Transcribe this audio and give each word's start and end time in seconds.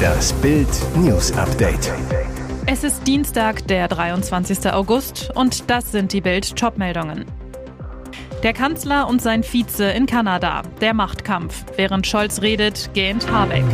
Das 0.00 0.32
Bild 0.34 0.68
News 0.96 1.32
Update. 1.32 1.92
Es 2.66 2.84
ist 2.84 3.06
Dienstag, 3.06 3.66
der 3.66 3.88
23. 3.88 4.72
August 4.72 5.30
und 5.34 5.70
das 5.70 5.92
sind 5.92 6.12
die 6.12 6.20
Bild 6.20 6.56
Topmeldungen. 6.56 7.24
Der 8.42 8.52
Kanzler 8.52 9.08
und 9.08 9.20
sein 9.20 9.42
Vize 9.42 9.90
in 9.90 10.06
Kanada. 10.06 10.62
Der 10.80 10.94
Machtkampf. 10.94 11.64
Während 11.76 12.06
Scholz 12.06 12.40
redet, 12.40 12.90
gähnt 12.94 13.30
Habeck. 13.30 13.64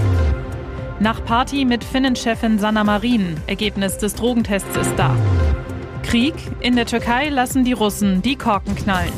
Nach 0.99 1.25
Party 1.25 1.65
mit 1.65 1.85
Finnenchefin 1.85 2.59
Sanna 2.59 2.83
Marin. 2.83 3.37
Ergebnis 3.47 3.99
des 3.99 4.15
Drogentests 4.15 4.77
ist 4.77 4.95
da. 4.97 5.15
Krieg. 6.03 6.35
In 6.61 6.75
der 6.75 6.87
Türkei 6.87 7.29
lassen 7.29 7.65
die 7.65 7.75
Russen 7.75 8.23
die 8.23 8.37
Korken 8.37 8.75
knallen. 8.75 9.13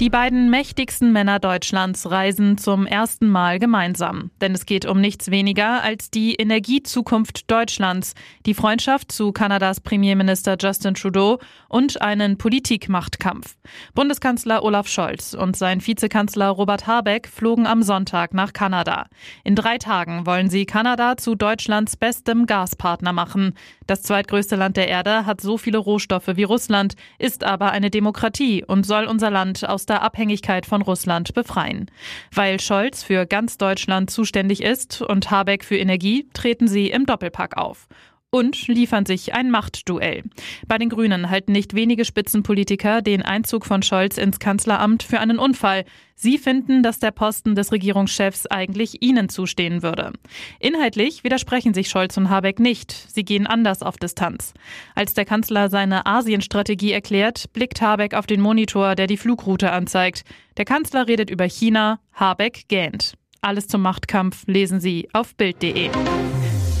Die 0.00 0.10
beiden 0.10 0.48
mächtigsten 0.48 1.10
Männer 1.10 1.40
Deutschlands 1.40 2.08
reisen 2.08 2.56
zum 2.56 2.86
ersten 2.86 3.28
Mal 3.28 3.58
gemeinsam. 3.58 4.30
Denn 4.40 4.54
es 4.54 4.64
geht 4.64 4.86
um 4.86 5.00
nichts 5.00 5.32
weniger 5.32 5.82
als 5.82 6.08
die 6.12 6.36
Energiezukunft 6.36 7.50
Deutschlands, 7.50 8.14
die 8.46 8.54
Freundschaft 8.54 9.10
zu 9.10 9.32
Kanadas 9.32 9.80
Premierminister 9.80 10.56
Justin 10.56 10.94
Trudeau 10.94 11.40
und 11.68 12.00
einen 12.00 12.38
Politikmachtkampf. 12.38 13.56
Bundeskanzler 13.96 14.62
Olaf 14.62 14.86
Scholz 14.86 15.34
und 15.34 15.56
sein 15.56 15.84
Vizekanzler 15.84 16.50
Robert 16.50 16.86
Habeck 16.86 17.26
flogen 17.26 17.66
am 17.66 17.82
Sonntag 17.82 18.34
nach 18.34 18.52
Kanada. 18.52 19.06
In 19.42 19.56
drei 19.56 19.78
Tagen 19.78 20.26
wollen 20.26 20.48
sie 20.48 20.64
Kanada 20.64 21.16
zu 21.16 21.34
Deutschlands 21.34 21.96
bestem 21.96 22.46
Gaspartner 22.46 23.12
machen. 23.12 23.54
Das 23.88 24.02
zweitgrößte 24.02 24.54
Land 24.54 24.76
der 24.76 24.86
Erde 24.86 25.26
hat 25.26 25.40
so 25.40 25.58
viele 25.58 25.78
Rohstoffe 25.78 26.28
wie 26.34 26.44
Russland, 26.44 26.94
ist 27.18 27.42
aber 27.42 27.72
eine 27.72 27.90
Demokratie 27.90 28.64
und 28.64 28.86
soll 28.86 29.06
unser 29.06 29.30
Land 29.30 29.68
aus 29.68 29.87
der 29.88 30.02
Abhängigkeit 30.02 30.66
von 30.66 30.82
Russland 30.82 31.34
befreien. 31.34 31.90
Weil 32.32 32.60
Scholz 32.60 33.02
für 33.02 33.26
ganz 33.26 33.58
Deutschland 33.58 34.10
zuständig 34.10 34.62
ist 34.62 35.02
und 35.02 35.30
Habeck 35.30 35.64
für 35.64 35.76
Energie, 35.76 36.28
treten 36.32 36.68
sie 36.68 36.90
im 36.90 37.06
Doppelpack 37.06 37.56
auf 37.56 37.88
und 38.30 38.68
liefern 38.68 39.06
sich 39.06 39.34
ein 39.34 39.50
Machtduell. 39.50 40.24
Bei 40.66 40.76
den 40.78 40.90
Grünen 40.90 41.30
halten 41.30 41.52
nicht 41.52 41.74
wenige 41.74 42.04
Spitzenpolitiker 42.04 43.00
den 43.00 43.22
Einzug 43.22 43.64
von 43.64 43.82
Scholz 43.82 44.18
ins 44.18 44.38
Kanzleramt 44.38 45.02
für 45.02 45.20
einen 45.20 45.38
Unfall. 45.38 45.84
Sie 46.14 46.36
finden, 46.36 46.82
dass 46.82 46.98
der 46.98 47.10
Posten 47.10 47.54
des 47.54 47.72
Regierungschefs 47.72 48.46
eigentlich 48.46 49.02
ihnen 49.02 49.28
zustehen 49.28 49.82
würde. 49.82 50.12
Inhaltlich 50.58 51.24
widersprechen 51.24 51.72
sich 51.72 51.88
Scholz 51.88 52.16
und 52.16 52.28
Habeck 52.28 52.58
nicht. 52.58 52.92
Sie 52.92 53.24
gehen 53.24 53.46
anders 53.46 53.82
auf 53.82 53.96
Distanz. 53.96 54.52
Als 54.94 55.14
der 55.14 55.24
Kanzler 55.24 55.70
seine 55.70 56.04
Asienstrategie 56.06 56.92
erklärt, 56.92 57.52
blickt 57.52 57.80
Habeck 57.80 58.14
auf 58.14 58.26
den 58.26 58.40
Monitor, 58.40 58.94
der 58.94 59.06
die 59.06 59.16
Flugroute 59.16 59.72
anzeigt. 59.72 60.24
Der 60.56 60.64
Kanzler 60.64 61.06
redet 61.06 61.30
über 61.30 61.44
China, 61.44 62.00
Habeck 62.12 62.68
gähnt. 62.68 63.14
Alles 63.40 63.68
zum 63.68 63.82
Machtkampf 63.82 64.42
lesen 64.46 64.80
Sie 64.80 65.08
auf 65.12 65.36
Bild.de. 65.36 65.90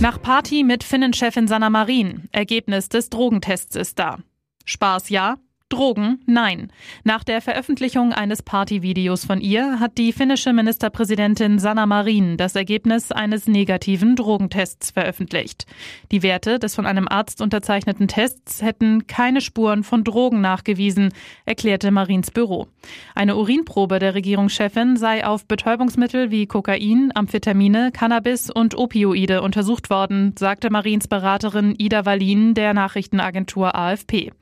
Nach 0.00 0.22
Party 0.22 0.62
mit 0.62 0.84
Finnenchefin 0.84 1.48
Sanna 1.48 1.70
Marin. 1.70 2.28
Ergebnis 2.30 2.88
des 2.88 3.10
Drogentests 3.10 3.74
ist 3.74 3.98
da. 3.98 4.18
Spaß 4.64 5.08
ja, 5.08 5.38
Drogen? 5.68 6.20
Nein. 6.24 6.72
Nach 7.04 7.22
der 7.22 7.42
Veröffentlichung 7.42 8.14
eines 8.14 8.42
Partyvideos 8.42 9.26
von 9.26 9.42
ihr 9.42 9.80
hat 9.80 9.98
die 9.98 10.14
finnische 10.14 10.54
Ministerpräsidentin 10.54 11.58
Sanna 11.58 11.84
Marin 11.84 12.38
das 12.38 12.56
Ergebnis 12.56 13.12
eines 13.12 13.46
negativen 13.46 14.16
Drogentests 14.16 14.92
veröffentlicht. 14.92 15.66
Die 16.10 16.22
Werte 16.22 16.58
des 16.58 16.74
von 16.74 16.86
einem 16.86 17.06
Arzt 17.06 17.42
unterzeichneten 17.42 18.08
Tests 18.08 18.62
hätten 18.62 19.06
keine 19.06 19.42
Spuren 19.42 19.84
von 19.84 20.04
Drogen 20.04 20.40
nachgewiesen, 20.40 21.12
erklärte 21.44 21.90
Marins 21.90 22.30
Büro. 22.30 22.68
Eine 23.14 23.36
Urinprobe 23.36 23.98
der 23.98 24.14
Regierungschefin 24.14 24.96
sei 24.96 25.26
auf 25.26 25.44
Betäubungsmittel 25.44 26.30
wie 26.30 26.46
Kokain, 26.46 27.12
Amphetamine, 27.14 27.90
Cannabis 27.92 28.50
und 28.50 28.74
Opioide 28.74 29.42
untersucht 29.42 29.90
worden, 29.90 30.34
sagte 30.38 30.70
Marins 30.70 31.08
Beraterin 31.08 31.74
Ida 31.76 32.06
Wallin 32.06 32.54
der 32.54 32.72
Nachrichtenagentur 32.72 33.74
AFP. 33.74 34.32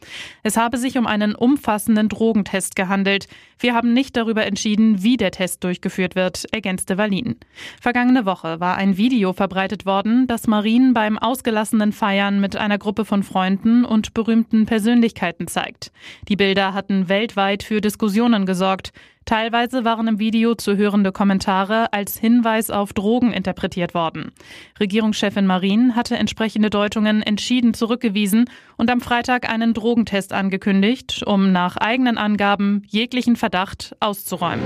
Es 0.44 0.56
habe 0.56 0.78
sich 0.78 0.96
um 0.96 1.06
einen 1.16 1.34
umfassenden 1.34 2.10
Drogentest 2.10 2.76
gehandelt. 2.76 3.26
Wir 3.58 3.72
haben 3.74 3.94
nicht 3.94 4.16
darüber 4.16 4.44
entschieden, 4.44 5.02
wie 5.02 5.16
der 5.16 5.30
Test 5.30 5.64
durchgeführt 5.64 6.14
wird, 6.14 6.44
ergänzte 6.52 6.98
Wallin. 6.98 7.36
Vergangene 7.80 8.26
Woche 8.26 8.60
war 8.60 8.76
ein 8.76 8.98
Video 8.98 9.32
verbreitet 9.32 9.86
worden, 9.86 10.26
das 10.26 10.46
Marien 10.46 10.92
beim 10.92 11.16
ausgelassenen 11.16 11.92
Feiern 11.92 12.38
mit 12.38 12.54
einer 12.54 12.76
Gruppe 12.76 13.06
von 13.06 13.22
Freunden 13.22 13.86
und 13.86 14.12
berühmten 14.12 14.66
Persönlichkeiten 14.66 15.48
zeigt. 15.48 15.90
Die 16.28 16.36
Bilder 16.36 16.74
hatten 16.74 17.08
weltweit 17.08 17.62
für 17.62 17.80
Diskussionen 17.80 18.44
gesorgt. 18.44 18.92
Teilweise 19.26 19.84
waren 19.84 20.06
im 20.06 20.18
Video 20.20 20.54
zu 20.54 20.76
hörende 20.76 21.10
Kommentare 21.10 21.92
als 21.92 22.16
Hinweis 22.16 22.70
auf 22.70 22.92
Drogen 22.92 23.32
interpretiert 23.32 23.92
worden. 23.92 24.30
Regierungschefin 24.78 25.46
Marin 25.46 25.96
hatte 25.96 26.16
entsprechende 26.16 26.70
Deutungen 26.70 27.22
entschieden 27.22 27.74
zurückgewiesen 27.74 28.48
und 28.76 28.88
am 28.88 29.00
Freitag 29.00 29.50
einen 29.50 29.74
Drogentest 29.74 30.32
angekündigt, 30.32 31.24
um 31.26 31.50
nach 31.50 31.76
eigenen 31.76 32.18
Angaben 32.18 32.84
jeglichen 32.86 33.34
Verdacht 33.34 33.96
auszuräumen. 33.98 34.64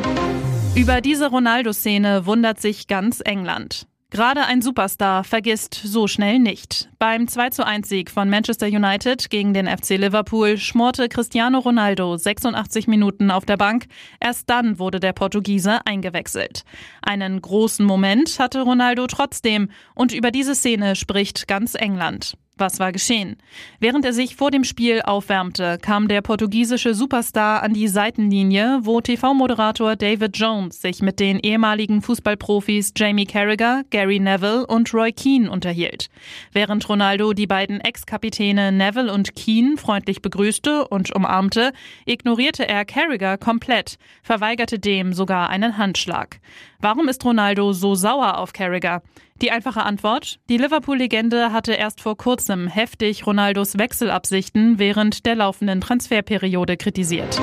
Über 0.77 1.01
diese 1.01 1.31
Ronaldo-Szene 1.31 2.27
wundert 2.27 2.61
sich 2.61 2.87
ganz 2.87 3.23
England. 3.25 3.87
Gerade 4.11 4.45
ein 4.45 4.61
Superstar 4.61 5.23
vergisst 5.23 5.75
so 5.85 6.09
schnell 6.09 6.41
nicht. 6.41 6.89
Beim 6.99 7.29
2 7.29 7.51
zu 7.51 7.65
1 7.65 7.89
Sieg 7.89 8.11
von 8.11 8.29
Manchester 8.29 8.67
United 8.67 9.31
gegen 9.31 9.55
den 9.55 9.69
FC 9.69 9.91
Liverpool 9.91 10.59
schmorte 10.59 11.09
Cristiano 11.09 11.61
Ronaldo 11.61 12.17
86 12.17 12.89
Minuten 12.89 13.31
auf 13.31 13.45
der 13.45 13.57
Bank. 13.57 13.87
Erst 14.19 14.51
dann 14.51 14.81
wurde 14.81 14.99
der 14.99 15.13
Portugiese 15.13 15.87
eingewechselt. 15.87 16.65
Einen 17.03 17.41
großen 17.41 17.87
Moment 17.87 18.41
hatte 18.41 18.63
Ronaldo 18.63 19.07
trotzdem 19.07 19.71
und 19.95 20.13
über 20.13 20.33
diese 20.33 20.57
Szene 20.57 20.97
spricht 20.97 21.47
ganz 21.47 21.77
England. 21.77 22.37
Was 22.61 22.79
war 22.79 22.93
geschehen? 22.93 23.37
Während 23.79 24.05
er 24.05 24.13
sich 24.13 24.37
vor 24.37 24.51
dem 24.51 24.65
Spiel 24.65 25.01
aufwärmte, 25.01 25.79
kam 25.81 26.09
der 26.09 26.21
portugiesische 26.21 26.93
Superstar 26.93 27.63
an 27.63 27.73
die 27.73 27.89
Seitenlinie, 27.89 28.81
wo 28.83 29.01
TV-Moderator 29.01 29.97
David 29.97 30.37
Jones 30.37 30.83
sich 30.83 31.01
mit 31.01 31.21
den 31.21 31.39
ehemaligen 31.41 32.03
Fußballprofis 32.03 32.93
Jamie 32.95 33.25
Carragher, 33.25 33.85
Gary 33.89 34.21
Neville 34.21 34.67
und 34.67 34.93
Roy 34.93 35.11
Keane 35.11 35.51
unterhielt. 35.51 36.11
Während 36.53 36.87
Ronaldo 36.87 37.33
die 37.33 37.47
beiden 37.47 37.81
Ex-Kapitäne 37.81 38.73
Neville 38.73 39.11
und 39.11 39.35
Keane 39.35 39.79
freundlich 39.79 40.21
begrüßte 40.21 40.87
und 40.87 41.15
umarmte, 41.17 41.73
ignorierte 42.05 42.69
er 42.69 42.85
Carragher 42.85 43.39
komplett, 43.39 43.97
verweigerte 44.23 44.79
dem 44.79 45.15
sogar 45.15 45.49
einen 45.49 45.79
Handschlag. 45.79 46.41
Warum 46.83 47.09
ist 47.09 47.23
Ronaldo 47.27 47.75
so 47.75 47.95
sauer 47.95 48.39
auf 48.39 48.55
Carragher? 48.55 49.03
Die 49.43 49.51
einfache 49.51 49.83
Antwort, 49.83 50.41
die 50.49 50.57
Liverpool-Legende 50.57 51.53
hatte 51.53 51.75
erst 51.75 52.01
vor 52.01 52.17
kurzem 52.17 52.69
heftig 52.69 53.27
Ronaldos 53.27 53.77
Wechselabsichten 53.77 54.79
während 54.79 55.27
der 55.27 55.35
laufenden 55.35 55.83
Transferperiode 55.83 56.79
kritisiert. 56.79 57.39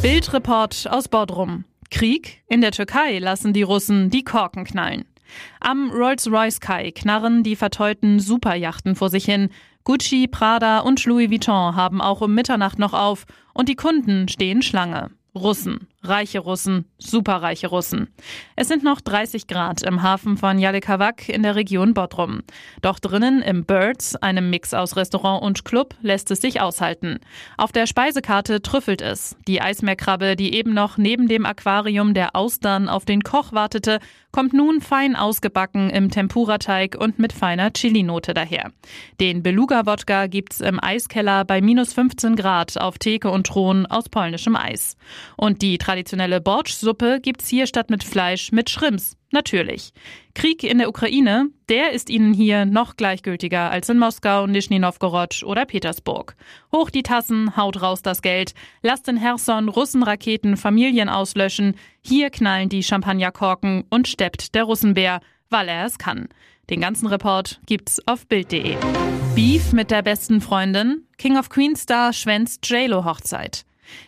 Bildreport 0.00 0.88
aus 0.90 1.08
Bodrum. 1.08 1.64
Krieg? 1.90 2.42
In 2.48 2.62
der 2.62 2.72
Türkei 2.72 3.18
lassen 3.18 3.52
die 3.52 3.62
Russen 3.62 4.08
die 4.08 4.24
Korken 4.24 4.64
knallen. 4.64 5.04
Am 5.60 5.90
Rolls-Royce 5.90 6.60
Kai 6.60 6.92
knarren 6.92 7.42
die 7.42 7.56
verteuten 7.56 8.20
Superjachten 8.20 8.94
vor 8.94 9.10
sich 9.10 9.26
hin. 9.26 9.50
Gucci, 9.84 10.28
Prada 10.28 10.78
und 10.78 11.04
Louis 11.04 11.30
Vuitton 11.30 11.76
haben 11.76 12.00
auch 12.00 12.22
um 12.22 12.34
Mitternacht 12.34 12.78
noch 12.78 12.94
auf 12.94 13.26
und 13.52 13.68
die 13.68 13.76
Kunden 13.76 14.28
stehen 14.28 14.62
Schlange. 14.62 15.10
Russen, 15.34 15.88
reiche 16.02 16.40
Russen, 16.40 16.86
superreiche 16.98 17.68
Russen. 17.68 18.08
Es 18.56 18.68
sind 18.68 18.82
noch 18.82 19.00
30 19.00 19.46
Grad 19.46 19.82
im 19.82 20.02
Hafen 20.02 20.36
von 20.36 20.58
Jalikawak 20.58 21.28
in 21.28 21.42
der 21.42 21.54
Region 21.54 21.94
Bodrum. 21.94 22.42
Doch 22.80 22.98
drinnen 22.98 23.42
im 23.42 23.64
Birds, 23.64 24.16
einem 24.16 24.50
Mix 24.50 24.74
aus 24.74 24.96
Restaurant 24.96 25.42
und 25.42 25.64
Club, 25.64 25.94
lässt 26.02 26.30
es 26.30 26.40
sich 26.40 26.60
aushalten. 26.60 27.20
Auf 27.56 27.72
der 27.72 27.86
Speisekarte 27.86 28.62
trüffelt 28.62 29.00
es. 29.00 29.36
Die 29.46 29.60
Eismeerkrabbe, 29.60 30.36
die 30.36 30.54
eben 30.54 30.74
noch 30.74 30.98
neben 30.98 31.28
dem 31.28 31.46
Aquarium 31.46 32.14
der 32.14 32.34
Austern 32.34 32.88
auf 32.88 33.04
den 33.04 33.22
Koch 33.22 33.52
wartete, 33.52 34.00
kommt 34.32 34.54
nun 34.54 34.80
fein 34.80 35.14
ausgebacken 35.14 35.90
im 35.90 36.10
Tempurateig 36.10 36.96
und 36.98 37.18
mit 37.18 37.32
feiner 37.32 37.72
Chilinote 37.72 38.32
daher. 38.32 38.72
Den 39.20 39.42
Beluga-Wodka 39.42 40.26
gibt's 40.26 40.60
im 40.60 40.82
Eiskeller 40.82 41.44
bei 41.44 41.60
minus 41.60 41.92
15 41.92 42.34
Grad 42.34 42.80
auf 42.80 42.98
Theke 42.98 43.30
und 43.30 43.46
Thron 43.46 43.84
aus 43.86 44.08
polnischem 44.08 44.56
Eis. 44.56 44.96
Und 45.36 45.60
die 45.60 45.76
traditionelle 45.92 46.40
Bortsch-Suppe 46.40 47.20
gibt's 47.20 47.48
hier 47.48 47.66
statt 47.66 47.90
mit 47.90 48.02
Fleisch 48.02 48.50
mit 48.50 48.70
Schrimps. 48.70 49.14
Natürlich. 49.30 49.92
Krieg 50.34 50.64
in 50.64 50.78
der 50.78 50.88
Ukraine, 50.88 51.48
der 51.68 51.92
ist 51.92 52.08
ihnen 52.08 52.32
hier 52.32 52.64
noch 52.64 52.96
gleichgültiger 52.96 53.70
als 53.70 53.90
in 53.90 53.98
Moskau, 53.98 54.46
Nischni 54.46 54.78
Novgorod 54.78 55.42
oder 55.44 55.66
Petersburg. 55.66 56.34
Hoch 56.74 56.88
die 56.88 57.02
Tassen, 57.02 57.58
haut 57.58 57.82
raus 57.82 58.00
das 58.00 58.22
Geld. 58.22 58.54
Lasst 58.82 59.06
in 59.06 59.18
Herson 59.18 59.68
Russenraketen 59.68 60.56
Familien 60.56 61.10
auslöschen. 61.10 61.74
Hier 62.00 62.30
knallen 62.30 62.70
die 62.70 62.82
Champagnerkorken 62.82 63.84
und 63.90 64.08
steppt 64.08 64.54
der 64.54 64.64
Russenbär, 64.64 65.20
weil 65.50 65.68
er 65.68 65.84
es 65.84 65.98
kann. 65.98 66.28
Den 66.70 66.80
ganzen 66.80 67.06
Report 67.06 67.60
gibt's 67.66 68.00
auf 68.06 68.26
Bild.de. 68.26 68.76
Beef 69.34 69.74
mit 69.74 69.90
der 69.90 70.00
besten 70.00 70.40
Freundin. 70.40 71.06
King 71.18 71.36
of 71.36 71.50
Queens 71.50 71.82
Star 71.82 72.14
schwänzt 72.14 72.66
JLo 72.66 73.04
Hochzeit. 73.04 73.66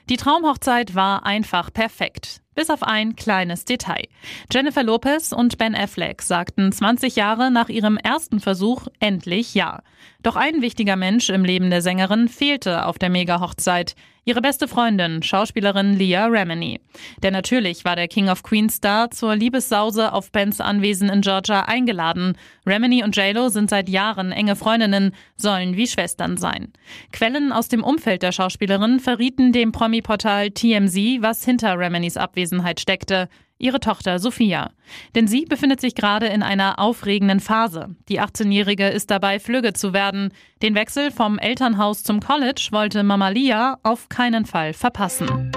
Die 0.09 0.17
Traumhochzeit 0.17 0.95
war 0.95 1.27
einfach 1.27 1.73
perfekt. 1.73 2.41
Bis 2.55 2.71
auf 2.71 2.83
ein 2.83 3.17
kleines 3.17 3.65
Detail. 3.65 4.07
Jennifer 4.53 4.83
Lopez 4.83 5.33
und 5.33 5.59
Ben 5.59 5.75
Affleck 5.75 6.23
sagten 6.23 6.71
20 6.71 7.17
Jahre 7.17 7.51
nach 7.51 7.69
ihrem 7.69 7.97
ersten 7.97 8.39
Versuch 8.39 8.87
endlich 9.01 9.55
Ja. 9.55 9.83
Doch 10.23 10.37
ein 10.37 10.63
wichtiger 10.63 10.97
Mensch 10.97 11.31
im 11.31 11.45
Leben 11.45 11.71
der 11.71 11.83
Sängerin 11.83 12.29
fehlte 12.29 12.87
auf 12.87 12.99
der 12.99 13.11
Mega-Hochzeit. 13.11 13.97
Ihre 14.27 14.41
beste 14.41 14.69
Freundin, 14.69 15.23
Schauspielerin 15.23 15.99
Leah 15.99 16.27
Remini. 16.27 16.81
Denn 17.23 17.35
natürlich 17.35 17.85
war 17.85 17.95
der 17.95 18.09
King 18.09 18.31
of 18.31 18.43
Queens 18.43 18.77
Star 18.77 19.11
zur 19.11 19.37
Liebessause 19.37 20.15
auf 20.15 20.33
Bens 20.33 20.63
Anwesen 20.63 21.11
in 21.11 21.21
Georgia 21.21 21.65
eingeladen. 21.65 22.39
Remini 22.67 23.05
und 23.05 23.15
JLo 23.15 23.51
sind 23.51 23.69
seit 23.69 23.91
Jahren 23.91 24.33
enge 24.33 24.57
Freundinnen, 24.57 25.15
sollen 25.37 25.77
wie 25.77 25.87
Schwestern 25.87 26.39
sein. 26.39 26.73
Quellen 27.13 27.53
aus 27.53 27.69
dem 27.69 27.85
Umfeld 27.85 28.23
der 28.23 28.33
Schauspielerin 28.33 28.99
verrieten 28.99 29.53
dem 29.53 29.73
Promi-Portal 29.73 30.53
TMZ, 30.53 31.21
was 31.21 31.45
hinter 31.45 31.79
Reminis 31.79 32.17
Abwesenheit 32.17 32.81
steckte 32.81 33.29
ihre 33.59 33.81
Tochter 33.81 34.19
Sophia. 34.19 34.71
Denn 35.15 35.27
sie 35.27 35.45
befindet 35.45 35.81
sich 35.81 35.95
gerade 35.95 36.27
in 36.27 36.43
einer 36.43 36.79
aufregenden 36.79 37.41
Phase. 37.41 37.95
Die 38.09 38.21
18-Jährige 38.21 38.89
ist 38.89 39.11
dabei, 39.11 39.39
flügge 39.41 39.73
zu 39.73 39.93
werden. 39.93 40.33
Den 40.63 40.75
Wechsel 40.75 41.11
vom 41.11 41.39
Elternhaus 41.39 42.03
zum 42.03 42.21
College 42.21 42.69
wollte 42.71 43.03
Mama 43.03 43.29
Lia 43.29 43.79
auf 43.83 44.09
keinen 44.09 44.45
Fall 44.45 44.73
verpassen. 44.73 45.53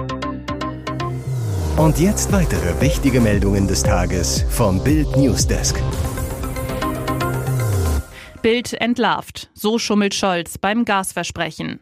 Und 1.77 1.99
jetzt 1.99 2.31
weitere 2.31 2.81
wichtige 2.81 3.21
Meldungen 3.21 3.67
des 3.67 3.83
Tages 3.83 4.43
vom 4.49 4.83
Bild 4.83 5.15
Newsdesk. 5.15 5.79
Bild 8.41 8.73
entlarvt. 8.73 9.49
So 9.53 9.77
schummelt 9.77 10.15
Scholz 10.15 10.57
beim 10.57 10.85
Gasversprechen. 10.85 11.79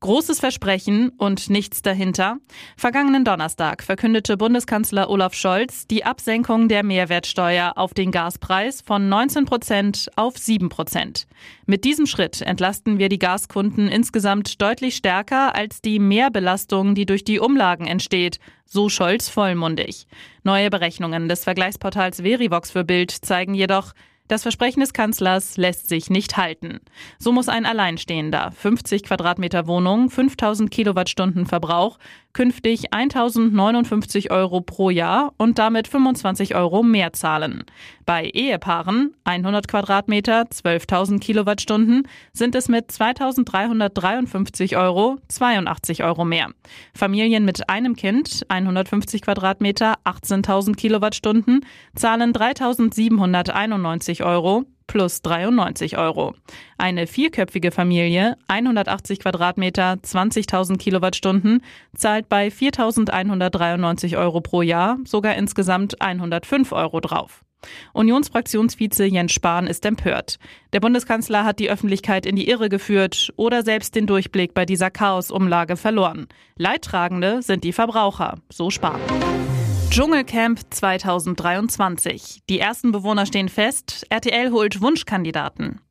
Großes 0.00 0.40
Versprechen 0.40 1.10
und 1.16 1.50
nichts 1.50 1.82
dahinter. 1.82 2.38
Vergangenen 2.76 3.24
Donnerstag 3.24 3.82
verkündete 3.82 4.36
Bundeskanzler 4.36 5.08
Olaf 5.10 5.34
Scholz 5.34 5.86
die 5.86 6.04
Absenkung 6.04 6.68
der 6.68 6.82
Mehrwertsteuer 6.82 7.72
auf 7.76 7.94
den 7.94 8.10
Gaspreis 8.10 8.82
von 8.82 9.08
19 9.08 9.44
Prozent 9.44 10.10
auf 10.16 10.38
7 10.38 10.68
Prozent. 10.68 11.26
Mit 11.66 11.84
diesem 11.84 12.06
Schritt 12.06 12.42
entlasten 12.42 12.98
wir 12.98 13.08
die 13.08 13.18
Gaskunden 13.18 13.88
insgesamt 13.88 14.60
deutlich 14.60 14.96
stärker 14.96 15.54
als 15.54 15.80
die 15.80 15.98
Mehrbelastung, 15.98 16.94
die 16.94 17.06
durch 17.06 17.24
die 17.24 17.40
Umlagen 17.40 17.86
entsteht, 17.86 18.38
so 18.66 18.88
Scholz 18.88 19.28
vollmundig. 19.28 20.06
Neue 20.42 20.70
Berechnungen 20.70 21.28
des 21.28 21.44
Vergleichsportals 21.44 22.20
Verivox 22.22 22.70
für 22.70 22.84
Bild 22.84 23.10
zeigen 23.10 23.54
jedoch, 23.54 23.92
das 24.28 24.42
Versprechen 24.42 24.80
des 24.80 24.92
Kanzlers 24.92 25.56
lässt 25.56 25.88
sich 25.88 26.08
nicht 26.08 26.36
halten. 26.36 26.80
So 27.18 27.30
muss 27.32 27.48
ein 27.48 27.66
Alleinstehender 27.66 28.52
50 28.52 29.02
Quadratmeter 29.02 29.66
Wohnung, 29.66 30.10
5000 30.10 30.70
Kilowattstunden 30.70 31.46
Verbrauch 31.46 31.98
künftig 32.34 32.92
1059 32.92 34.30
Euro 34.30 34.60
pro 34.60 34.90
Jahr 34.90 35.32
und 35.38 35.58
damit 35.58 35.88
25 35.88 36.54
Euro 36.54 36.82
mehr 36.82 37.14
zahlen. 37.14 37.64
Bei 38.04 38.24
Ehepaaren 38.26 39.14
100 39.24 39.66
Quadratmeter, 39.66 40.42
12.000 40.42 41.20
Kilowattstunden 41.20 42.06
sind 42.34 42.54
es 42.54 42.68
mit 42.68 42.90
2353 42.90 44.76
Euro 44.76 45.16
82 45.28 46.04
Euro 46.04 46.26
mehr. 46.26 46.48
Familien 46.92 47.46
mit 47.46 47.70
einem 47.70 47.96
Kind 47.96 48.44
150 48.48 49.22
Quadratmeter, 49.22 49.94
18.000 50.04 50.74
Kilowattstunden 50.74 51.64
zahlen 51.94 52.34
3791 52.34 54.22
Euro 54.22 54.64
plus 54.86 55.22
93 55.22 55.98
Euro. 55.98 56.34
Eine 56.78 57.06
vierköpfige 57.06 57.70
Familie, 57.70 58.36
180 58.48 59.20
Quadratmeter, 59.20 59.94
20.000 60.02 60.78
Kilowattstunden, 60.78 61.62
zahlt 61.96 62.28
bei 62.28 62.48
4.193 62.48 64.18
Euro 64.18 64.40
pro 64.40 64.62
Jahr 64.62 64.98
sogar 65.04 65.34
insgesamt 65.36 66.00
105 66.00 66.72
Euro 66.72 67.00
drauf. 67.00 67.44
Unionsfraktionsvize 67.92 69.06
Jens 69.06 69.32
Spahn 69.32 69.66
ist 69.66 69.84
empört. 69.86 70.38
Der 70.72 70.80
Bundeskanzler 70.80 71.44
hat 71.44 71.58
die 71.58 71.70
Öffentlichkeit 71.70 72.26
in 72.26 72.36
die 72.36 72.48
Irre 72.48 72.68
geführt 72.68 73.32
oder 73.36 73.62
selbst 73.62 73.94
den 73.94 74.06
Durchblick 74.06 74.54
bei 74.54 74.66
dieser 74.66 74.90
Chaosumlage 74.90 75.76
verloren. 75.76 76.26
Leidtragende 76.56 77.42
sind 77.42 77.64
die 77.64 77.72
Verbraucher, 77.72 78.36
so 78.50 78.70
Spahn. 78.70 79.00
Dschungelcamp 79.94 80.58
2023. 80.70 82.42
Die 82.50 82.58
ersten 82.58 82.90
Bewohner 82.90 83.26
stehen 83.26 83.48
fest. 83.48 84.04
RTL 84.10 84.50
holt 84.50 84.80
Wunschkandidaten. 84.80 85.82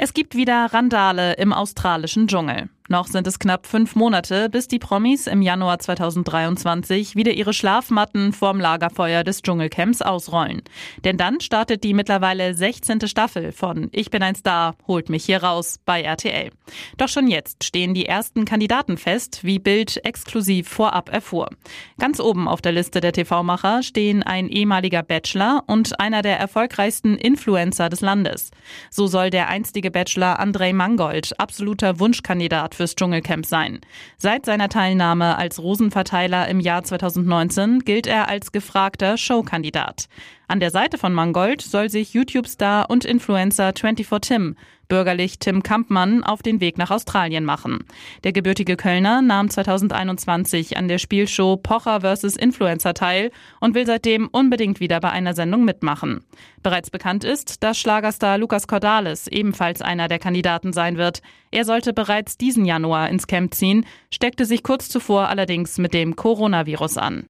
Es 0.00 0.14
gibt 0.14 0.36
wieder 0.36 0.72
Randale 0.72 1.32
im 1.32 1.52
australischen 1.52 2.28
Dschungel. 2.28 2.68
Noch 2.90 3.06
sind 3.06 3.26
es 3.26 3.38
knapp 3.38 3.66
fünf 3.66 3.96
Monate, 3.96 4.48
bis 4.48 4.66
die 4.66 4.78
Promis 4.78 5.26
im 5.26 5.42
Januar 5.42 5.78
2023 5.78 7.16
wieder 7.16 7.32
ihre 7.32 7.52
Schlafmatten 7.52 8.32
vorm 8.32 8.60
Lagerfeuer 8.60 9.24
des 9.24 9.42
Dschungelcamps 9.42 10.00
ausrollen. 10.00 10.62
Denn 11.04 11.18
dann 11.18 11.40
startet 11.40 11.84
die 11.84 11.92
mittlerweile 11.92 12.54
16. 12.54 13.06
Staffel 13.06 13.52
von 13.52 13.90
Ich 13.92 14.10
bin 14.10 14.22
ein 14.22 14.34
Star, 14.34 14.74
holt 14.86 15.10
mich 15.10 15.26
hier 15.26 15.42
raus 15.42 15.78
bei 15.84 16.00
RTL. 16.00 16.50
Doch 16.96 17.08
schon 17.10 17.28
jetzt 17.28 17.62
stehen 17.62 17.92
die 17.92 18.06
ersten 18.06 18.46
Kandidaten 18.46 18.96
fest, 18.96 19.40
wie 19.42 19.58
Bild 19.58 20.02
exklusiv 20.06 20.66
vorab 20.66 21.12
erfuhr. 21.12 21.50
Ganz 21.98 22.20
oben 22.20 22.48
auf 22.48 22.62
der 22.62 22.72
Liste 22.72 23.02
der 23.02 23.12
TV-Macher 23.12 23.82
stehen 23.82 24.22
ein 24.22 24.48
ehemaliger 24.48 25.02
Bachelor 25.02 25.62
und 25.66 26.00
einer 26.00 26.22
der 26.22 26.38
erfolgreichsten 26.38 27.18
Influencer 27.18 27.90
des 27.90 28.00
Landes. 28.00 28.50
So 28.90 29.06
soll 29.06 29.28
der 29.28 29.48
einstige 29.48 29.87
Bachelor 29.90 30.38
Andrei 30.38 30.72
Mangold 30.72 31.38
absoluter 31.38 31.98
Wunschkandidat 31.98 32.74
fürs 32.74 32.94
Dschungelcamp 32.94 33.46
sein. 33.46 33.80
Seit 34.16 34.46
seiner 34.46 34.68
Teilnahme 34.68 35.36
als 35.36 35.62
Rosenverteiler 35.62 36.48
im 36.48 36.60
Jahr 36.60 36.84
2019 36.84 37.80
gilt 37.80 38.06
er 38.06 38.28
als 38.28 38.52
gefragter 38.52 39.16
Showkandidat. 39.16 40.08
An 40.50 40.60
der 40.60 40.70
Seite 40.70 40.96
von 40.96 41.12
Mangold 41.12 41.60
soll 41.60 41.90
sich 41.90 42.14
YouTube-Star 42.14 42.88
und 42.88 43.04
Influencer 43.04 43.74
24 43.78 44.20
Tim, 44.22 44.56
bürgerlich 44.88 45.38
Tim 45.38 45.62
Kampmann, 45.62 46.24
auf 46.24 46.40
den 46.40 46.62
Weg 46.62 46.78
nach 46.78 46.90
Australien 46.90 47.44
machen. 47.44 47.84
Der 48.24 48.32
gebürtige 48.32 48.76
Kölner 48.76 49.20
nahm 49.20 49.50
2021 49.50 50.78
an 50.78 50.88
der 50.88 50.96
Spielshow 50.96 51.58
Pocher 51.58 52.00
vs. 52.00 52.34
Influencer 52.36 52.94
teil 52.94 53.30
und 53.60 53.74
will 53.74 53.84
seitdem 53.84 54.26
unbedingt 54.26 54.80
wieder 54.80 55.00
bei 55.00 55.10
einer 55.10 55.34
Sendung 55.34 55.66
mitmachen. 55.66 56.24
Bereits 56.62 56.88
bekannt 56.88 57.24
ist, 57.24 57.62
dass 57.62 57.78
Schlagerstar 57.78 58.38
Lukas 58.38 58.66
Cordalis 58.66 59.26
ebenfalls 59.26 59.82
einer 59.82 60.08
der 60.08 60.18
Kandidaten 60.18 60.72
sein 60.72 60.96
wird. 60.96 61.20
Er 61.50 61.66
sollte 61.66 61.92
bereits 61.92 62.38
diesen 62.38 62.64
Januar 62.64 63.10
ins 63.10 63.26
Camp 63.26 63.52
ziehen, 63.52 63.84
steckte 64.10 64.46
sich 64.46 64.62
kurz 64.62 64.88
zuvor 64.88 65.28
allerdings 65.28 65.76
mit 65.76 65.92
dem 65.92 66.16
Coronavirus 66.16 66.96
an. 66.96 67.26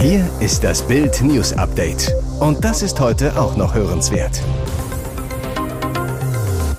Hier 0.00 0.26
ist 0.40 0.64
das 0.64 0.80
Bild 0.86 1.20
News 1.20 1.52
Update. 1.52 2.10
Und 2.40 2.64
das 2.64 2.80
ist 2.80 2.98
heute 3.00 3.38
auch 3.38 3.58
noch 3.58 3.74
hörenswert. 3.74 4.40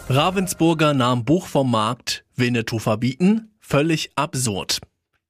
Ravensburger 0.10 0.96
nahm 0.96 1.24
Buch 1.24 1.46
vom 1.46 1.70
Markt, 1.70 2.26
Winnetou 2.36 2.80
verbieten? 2.80 3.52
Völlig 3.60 4.10
absurd. 4.16 4.80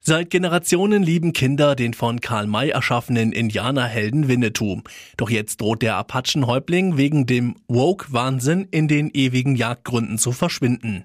Seit 0.03 0.31
Generationen 0.31 1.03
lieben 1.03 1.31
Kinder 1.31 1.75
den 1.75 1.93
von 1.93 2.22
Karl 2.22 2.48
May 2.48 2.70
erschaffenen 2.70 3.31
Indianerhelden 3.31 4.27
Winnetou. 4.27 4.81
Doch 5.15 5.29
jetzt 5.29 5.62
droht 5.62 5.84
der 5.84 5.96
Apachenhäuptling 5.98 6.98
wegen 6.98 7.27
dem 7.27 7.58
Woke-Wahnsinn 7.67 8.67
in 8.72 8.88
den 8.88 9.12
ewigen 9.12 9.55
Jagdgründen 9.55 10.17
zu 10.17 10.31
verschwinden. 10.31 11.03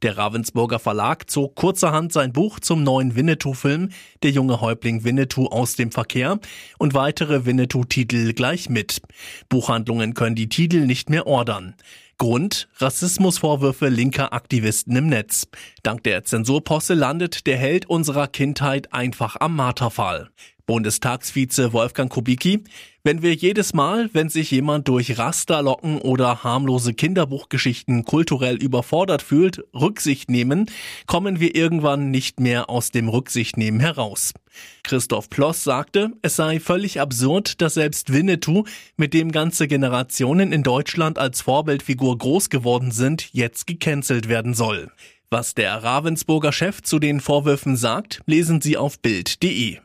Der 0.00 0.16
Ravensburger 0.16 0.78
Verlag 0.78 1.28
zog 1.28 1.56
kurzerhand 1.56 2.14
sein 2.14 2.32
Buch 2.32 2.58
zum 2.58 2.82
neuen 2.82 3.14
Winnetou-Film 3.14 3.90
Der 4.22 4.30
junge 4.30 4.62
Häuptling 4.62 5.04
Winnetou 5.04 5.48
aus 5.48 5.76
dem 5.76 5.92
Verkehr 5.92 6.38
und 6.78 6.94
weitere 6.94 7.44
Winnetou-Titel 7.44 8.32
gleich 8.32 8.70
mit. 8.70 9.02
Buchhandlungen 9.50 10.14
können 10.14 10.36
die 10.36 10.48
Titel 10.48 10.86
nicht 10.86 11.10
mehr 11.10 11.26
ordern. 11.26 11.74
Grund 12.18 12.68
Rassismusvorwürfe 12.78 13.88
linker 13.88 14.32
Aktivisten 14.32 14.96
im 14.96 15.06
Netz. 15.06 15.46
Dank 15.84 16.02
der 16.02 16.24
Zensurposse 16.24 16.94
landet 16.94 17.46
der 17.46 17.56
Held 17.56 17.86
unserer 17.86 18.26
Kindheit 18.26 18.92
einfach 18.92 19.36
am 19.38 19.54
Marterfall. 19.54 20.28
Bundestagsvize 20.68 21.72
Wolfgang 21.72 22.12
Kubicki, 22.12 22.62
wenn 23.02 23.22
wir 23.22 23.32
jedes 23.32 23.72
Mal, 23.72 24.10
wenn 24.12 24.28
sich 24.28 24.50
jemand 24.50 24.86
durch 24.86 25.16
Rasterlocken 25.16 25.98
oder 25.98 26.44
harmlose 26.44 26.92
Kinderbuchgeschichten 26.92 28.04
kulturell 28.04 28.56
überfordert 28.56 29.22
fühlt, 29.22 29.64
Rücksicht 29.72 30.30
nehmen, 30.30 30.66
kommen 31.06 31.40
wir 31.40 31.56
irgendwann 31.56 32.10
nicht 32.10 32.38
mehr 32.38 32.68
aus 32.68 32.90
dem 32.90 33.08
Rücksichtnehmen 33.08 33.80
heraus. 33.80 34.34
Christoph 34.82 35.30
Ploss 35.30 35.64
sagte, 35.64 36.12
es 36.20 36.36
sei 36.36 36.60
völlig 36.60 37.00
absurd, 37.00 37.62
dass 37.62 37.74
selbst 37.74 38.12
Winnetou, 38.12 38.64
mit 38.98 39.14
dem 39.14 39.32
ganze 39.32 39.68
Generationen 39.68 40.52
in 40.52 40.62
Deutschland 40.62 41.18
als 41.18 41.40
Vorbildfigur 41.40 42.18
groß 42.18 42.50
geworden 42.50 42.90
sind, 42.90 43.30
jetzt 43.32 43.66
gecancelt 43.66 44.28
werden 44.28 44.52
soll. 44.52 44.90
Was 45.30 45.54
der 45.54 45.82
Ravensburger 45.82 46.52
Chef 46.52 46.82
zu 46.82 46.98
den 46.98 47.20
Vorwürfen 47.20 47.76
sagt, 47.76 48.20
lesen 48.26 48.60
Sie 48.60 48.76
auf 48.76 48.98
Bild.de. 48.98 49.78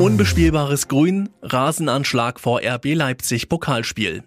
Unbespielbares 0.00 0.88
Grün, 0.88 1.28
Rasenanschlag 1.42 2.40
vor 2.40 2.62
RB 2.64 2.94
Leipzig 2.94 3.50
Pokalspiel. 3.50 4.24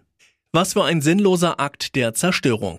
Was 0.52 0.74
für 0.74 0.84
ein 0.84 1.02
sinnloser 1.02 1.60
Akt 1.60 1.96
der 1.96 2.14
Zerstörung. 2.14 2.78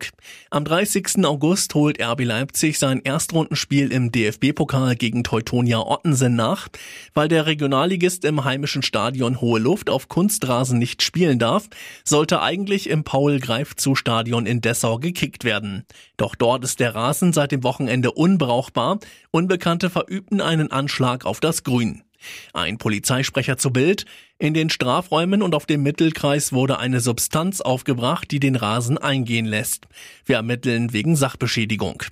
Am 0.51 0.65
30. 0.65 1.25
August 1.25 1.75
holt 1.75 2.01
RB 2.01 2.23
Leipzig 2.23 2.79
sein 2.79 3.01
Erstrundenspiel 3.03 3.91
im 3.91 4.13
DFB-Pokal 4.13 4.95
gegen 4.95 5.25
Teutonia 5.25 5.81
Ottensen 5.81 6.37
nach. 6.37 6.69
Weil 7.15 7.27
der 7.27 7.47
Regionalligist 7.47 8.25
im 8.25 8.45
heimischen 8.45 8.85
Stadion 8.85 9.41
Hohe 9.41 9.59
Luft 9.59 9.91
auf 9.91 10.09
Kunstrasen 10.09 10.79
nicht 10.79 11.03
spielen 11.03 11.41
darf, 11.41 11.67
sollte 12.05 12.43
eigentlich 12.43 12.89
im 12.89 13.03
Paul-Greifzu-Stadion 13.03 14.47
in 14.47 14.61
Dessau 14.61 15.01
gekickt 15.01 15.43
werden. 15.43 15.85
Doch 16.17 16.37
dort 16.37 16.63
ist 16.63 16.79
der 16.79 16.95
Rasen 16.95 17.33
seit 17.33 17.51
dem 17.51 17.65
Wochenende 17.65 18.13
unbrauchbar. 18.13 19.01
Unbekannte 19.33 19.91
verübten 19.91 20.41
einen 20.41 20.71
Anschlag 20.71 21.27
auf 21.27 21.41
das 21.41 21.65
Grün. 21.65 22.05
Ein 22.52 22.78
Polizeisprecher 22.78 23.57
zu 23.57 23.71
Bild. 23.71 24.04
In 24.38 24.54
den 24.54 24.71
Strafräumen 24.71 25.43
und 25.43 25.54
auf 25.54 25.66
dem 25.66 25.83
Mittelkreis 25.83 26.52
wurde 26.52 26.78
eine 26.78 27.00
Substanz 27.00 27.61
aufgebracht, 27.61 28.31
die 28.31 28.40
den 28.40 28.57
Rasen 28.57 28.99
eingehen 28.99 29.47
lässt. 29.47 29.87
Wir 30.25 30.37
ermitteln 30.37 30.93
wegen 30.93 31.16
Sachbeschädigung. 31.16 32.02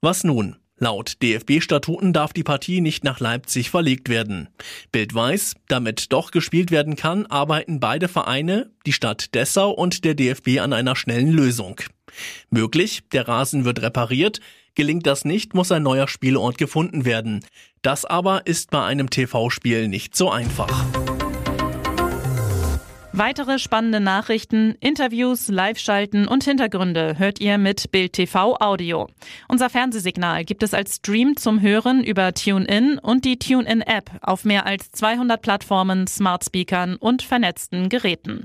Was 0.00 0.24
nun? 0.24 0.56
Laut 0.78 1.22
DFB-Statuten 1.22 2.12
darf 2.12 2.34
die 2.34 2.42
Partie 2.42 2.82
nicht 2.82 3.02
nach 3.02 3.18
Leipzig 3.18 3.70
verlegt 3.70 4.10
werden. 4.10 4.50
Bild 4.92 5.14
weiß, 5.14 5.54
damit 5.68 6.12
doch 6.12 6.30
gespielt 6.30 6.70
werden 6.70 6.96
kann, 6.96 7.24
arbeiten 7.24 7.80
beide 7.80 8.08
Vereine, 8.08 8.70
die 8.84 8.92
Stadt 8.92 9.34
Dessau 9.34 9.70
und 9.70 10.04
der 10.04 10.14
DFB 10.14 10.58
an 10.60 10.74
einer 10.74 10.94
schnellen 10.94 11.32
Lösung. 11.32 11.80
Möglich, 12.50 13.04
der 13.10 13.26
Rasen 13.26 13.64
wird 13.64 13.80
repariert, 13.80 14.40
gelingt 14.74 15.06
das 15.06 15.24
nicht, 15.24 15.54
muss 15.54 15.72
ein 15.72 15.82
neuer 15.82 16.08
Spielort 16.08 16.58
gefunden 16.58 17.06
werden. 17.06 17.42
Das 17.86 18.04
aber 18.04 18.48
ist 18.48 18.72
bei 18.72 18.84
einem 18.84 19.10
TV-Spiel 19.10 19.86
nicht 19.86 20.16
so 20.16 20.28
einfach. 20.28 20.84
Weitere 23.12 23.60
spannende 23.60 24.00
Nachrichten, 24.00 24.74
Interviews, 24.80 25.46
Live-Schalten 25.46 26.26
und 26.26 26.42
Hintergründe 26.42 27.16
hört 27.16 27.40
ihr 27.40 27.58
mit 27.58 27.92
Bild 27.92 28.14
TV 28.14 28.56
Audio. 28.58 29.06
Unser 29.46 29.70
Fernsehsignal 29.70 30.44
gibt 30.44 30.64
es 30.64 30.74
als 30.74 30.96
Stream 30.96 31.36
zum 31.36 31.60
Hören 31.60 32.02
über 32.02 32.34
TuneIn 32.34 32.98
und 32.98 33.24
die 33.24 33.38
TuneIn-App 33.38 34.10
auf 34.20 34.44
mehr 34.44 34.66
als 34.66 34.90
200 34.90 35.40
Plattformen, 35.40 36.08
Smart 36.08 36.44
Speakern 36.44 36.96
und 36.96 37.22
vernetzten 37.22 37.88
Geräten. 37.88 38.44